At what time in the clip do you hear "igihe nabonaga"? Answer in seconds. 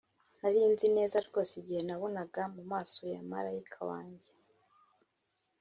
1.61-2.41